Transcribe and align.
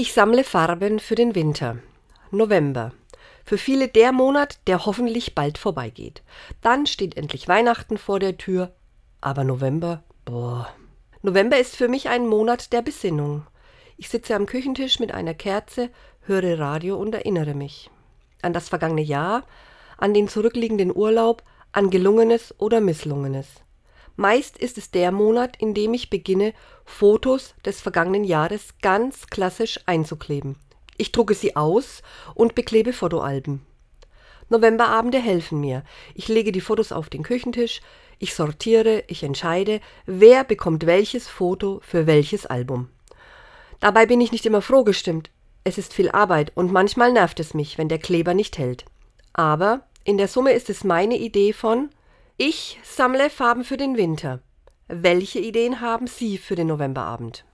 Ich 0.00 0.12
sammle 0.12 0.44
Farben 0.44 1.00
für 1.00 1.16
den 1.16 1.34
Winter. 1.34 1.78
November. 2.30 2.92
Für 3.44 3.58
viele 3.58 3.88
der 3.88 4.12
Monat, 4.12 4.60
der 4.68 4.86
hoffentlich 4.86 5.34
bald 5.34 5.58
vorbeigeht. 5.58 6.22
Dann 6.62 6.86
steht 6.86 7.16
endlich 7.16 7.48
Weihnachten 7.48 7.98
vor 7.98 8.20
der 8.20 8.38
Tür. 8.38 8.72
Aber 9.20 9.42
November, 9.42 10.04
boah. 10.24 10.68
November 11.22 11.58
ist 11.58 11.74
für 11.74 11.88
mich 11.88 12.08
ein 12.08 12.28
Monat 12.28 12.72
der 12.72 12.80
Besinnung. 12.80 13.44
Ich 13.96 14.08
sitze 14.08 14.36
am 14.36 14.46
Küchentisch 14.46 15.00
mit 15.00 15.12
einer 15.12 15.34
Kerze, 15.34 15.90
höre 16.20 16.60
Radio 16.60 16.96
und 16.96 17.12
erinnere 17.12 17.54
mich. 17.54 17.90
An 18.40 18.52
das 18.52 18.68
vergangene 18.68 19.02
Jahr, 19.02 19.42
an 19.96 20.14
den 20.14 20.28
zurückliegenden 20.28 20.94
Urlaub, 20.94 21.42
an 21.72 21.90
Gelungenes 21.90 22.54
oder 22.58 22.80
Misslungenes. 22.80 23.48
Meist 24.20 24.58
ist 24.58 24.78
es 24.78 24.90
der 24.90 25.12
Monat, 25.12 25.54
in 25.60 25.74
dem 25.74 25.94
ich 25.94 26.10
beginne, 26.10 26.52
Fotos 26.84 27.54
des 27.64 27.80
vergangenen 27.80 28.24
Jahres 28.24 28.74
ganz 28.82 29.28
klassisch 29.28 29.78
einzukleben. 29.86 30.56
Ich 30.96 31.12
drucke 31.12 31.34
sie 31.34 31.54
aus 31.54 32.02
und 32.34 32.56
beklebe 32.56 32.92
Fotoalben. 32.92 33.64
Novemberabende 34.48 35.18
helfen 35.20 35.60
mir. 35.60 35.84
Ich 36.16 36.26
lege 36.26 36.50
die 36.50 36.60
Fotos 36.60 36.90
auf 36.90 37.10
den 37.10 37.22
Küchentisch, 37.22 37.80
ich 38.18 38.34
sortiere, 38.34 39.04
ich 39.06 39.22
entscheide, 39.22 39.80
wer 40.04 40.42
bekommt 40.42 40.84
welches 40.84 41.28
Foto 41.28 41.80
für 41.84 42.08
welches 42.08 42.44
Album. 42.44 42.88
Dabei 43.78 44.04
bin 44.04 44.20
ich 44.20 44.32
nicht 44.32 44.46
immer 44.46 44.62
froh 44.62 44.82
gestimmt. 44.82 45.30
Es 45.62 45.78
ist 45.78 45.94
viel 45.94 46.10
Arbeit 46.10 46.50
und 46.56 46.72
manchmal 46.72 47.12
nervt 47.12 47.38
es 47.38 47.54
mich, 47.54 47.78
wenn 47.78 47.88
der 47.88 48.00
Kleber 48.00 48.34
nicht 48.34 48.58
hält. 48.58 48.84
Aber 49.32 49.82
in 50.02 50.18
der 50.18 50.26
Summe 50.26 50.54
ist 50.54 50.70
es 50.70 50.82
meine 50.82 51.16
Idee 51.16 51.52
von 51.52 51.90
ich 52.40 52.78
sammle 52.84 53.30
Farben 53.30 53.64
für 53.64 53.76
den 53.76 53.96
Winter. 53.96 54.40
Welche 54.86 55.40
Ideen 55.40 55.80
haben 55.80 56.06
Sie 56.06 56.38
für 56.38 56.54
den 56.54 56.68
Novemberabend? 56.68 57.44